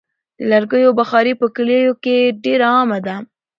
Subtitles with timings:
[0.39, 3.15] د لرګیو بخاري په کلیو کې ډېره عامه ده.